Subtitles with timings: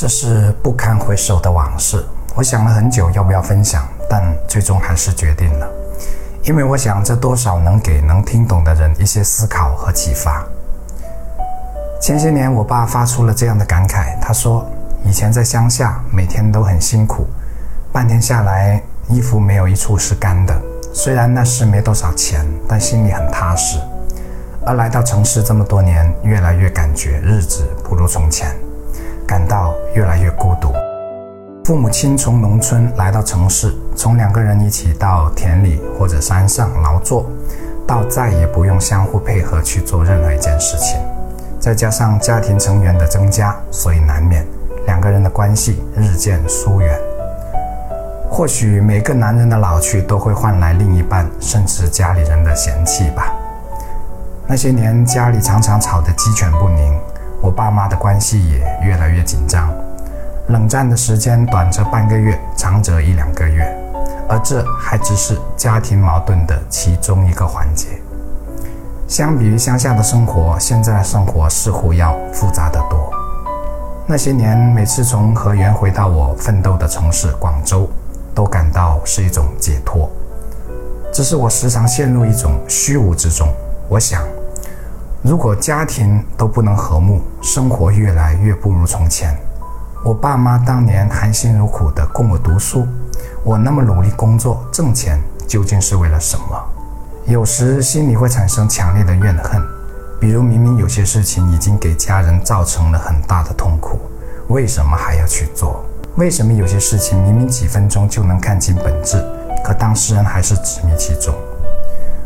[0.00, 2.06] 这是不堪回首的往事。
[2.36, 5.68] 我想了很久要不要分享，但最终还是决定了，
[6.44, 10.46] 因为我想这多少能给能听懂的人一些思考和启发。
[12.00, 14.64] 前些年，我爸发出了这样的感慨，他说
[15.04, 17.26] ：“以前在乡下，每天都很辛苦，
[17.92, 20.54] 半天下来，衣服没有一处是干的。
[20.94, 23.80] 虽然那时没多少钱，但心里很踏实。
[24.64, 28.54] 而来到城市这么多年，越来越感觉日子不如从前。”
[29.28, 30.72] 感到越来越孤独。
[31.62, 37.26] 父母亲从农村来到城市，从两个人一起到田里或者山上劳作，
[37.86, 40.98] 到再也不用相互配合去做任何一件事情。
[41.60, 44.46] 再加上家庭成员的增加，所以难免
[44.86, 46.98] 两个人的关系日渐疏远。
[48.30, 53.30] 或许每个男人的老去都会换来另一半甚至家里人的嫌弃吧。
[54.46, 56.98] 那些年家里常常吵得鸡犬不宁。
[57.58, 59.68] 爸妈的关系也越来越紧张，
[60.46, 63.64] 冷战的时间短则半个月，长则一两个月，
[64.28, 67.88] 而这还只是家庭矛盾的其中一个环节。
[69.08, 73.12] 相比于乡下的生活，现在的生活似乎要复杂得多。
[74.06, 77.90] 那些年，每次从河源回到我奋斗的城市广州，
[78.36, 80.08] 都感到是一种解脱。
[81.12, 83.48] 只是我时常陷入一种虚无之中，
[83.88, 84.22] 我想。
[85.28, 89.36] 如果家庭都不能和睦，生活越来越不如从前。
[90.02, 92.86] 我爸妈当年含辛茹苦地供我读书，
[93.44, 96.58] 我那么努力工作挣钱，究竟是为了什么？
[97.26, 99.62] 有时心里会产生强烈的怨恨，
[100.18, 104.00] 比如明明有些事情已经给家人造成了很大的痛苦，
[104.48, 105.84] 为什么还要去做？
[106.16, 109.22] 为什么有些事情明明几分钟就能看清本质，
[109.62, 111.34] 可当事人还是执迷其中？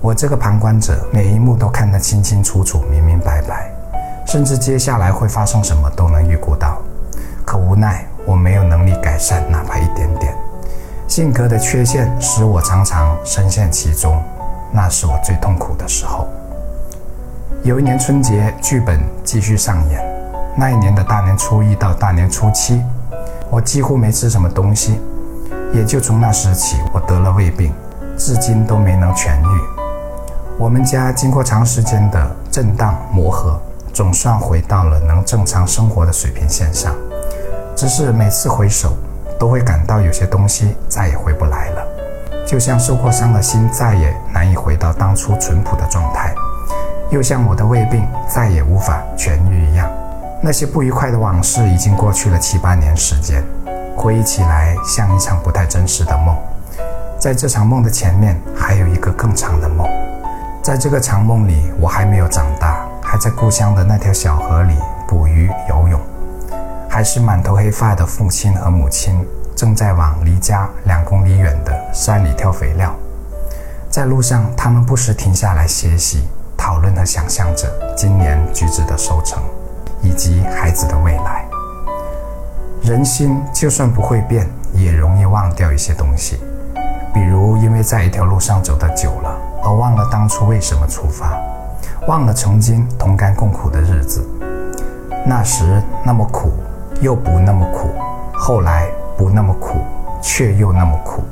[0.00, 3.70] 我这个旁观者，每一幕都看得清清楚楚、明明白白，
[4.26, 6.78] 甚至接下来会发生什么都能预估到。
[7.44, 10.34] 可无奈，我没有能力改善哪怕一点点。
[11.08, 14.22] 性格的缺陷使我常常深陷其中，
[14.72, 16.28] 那是我最痛苦的时候。
[17.62, 20.00] 有一年春节，剧本继续上演。
[20.56, 22.82] 那一年的大年初一到大年初七，
[23.50, 25.00] 我几乎没吃什么东西。
[25.72, 27.72] 也就从那时起，我得了胃病，
[28.16, 29.75] 至今都没能痊愈。
[30.58, 33.60] 我们家经过长时间的震荡磨合，
[33.92, 36.94] 总算回到了能正常生活的水平线上。
[37.74, 38.96] 只是每次回首，
[39.38, 41.86] 都会感到有些东西再也回不来了，
[42.46, 46.34] 就像受过伤的心再也难以回到当初淳朴的状态，
[47.10, 49.86] 又像我的胃病再也无法痊愈一样。
[50.42, 53.44] 那些不愉快的往事已经过去了七八年时间，
[53.94, 56.34] 回忆起来像一场不太真实的梦。
[57.18, 59.86] 在这场梦的前面，还有一个更长的梦。
[60.66, 64.74] 在这个长梦里，我还没有长大，还在故乡的那条小河里
[65.06, 66.00] 捕鱼游泳，
[66.90, 72.92] 还是满头黑发的父亲和母亲正在往离家两公里远的山里挑肥料。
[73.88, 79.40] 在路上，他们不时停下来歇息，讨论和想象着今年橘子的收成，
[80.02, 81.46] 以及孩子的未来。
[82.82, 86.40] 人心就算不会变，也容易忘掉一些东西，
[87.14, 89.15] 比如因为在一条路上走得久。
[89.66, 91.36] 而忘了当初为什么出发，
[92.06, 94.24] 忘了曾经同甘共苦的日子，
[95.26, 96.52] 那时那么苦，
[97.00, 97.90] 又不那么苦，
[98.32, 98.88] 后来
[99.18, 99.80] 不那么苦，
[100.22, 101.24] 却又那么苦。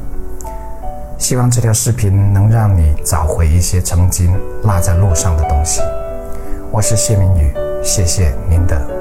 [1.17, 5.81] 希望这条视频能让你找回一些曾经落在路上的东西。
[6.73, 8.94] 我是谢明宇，谢谢您的。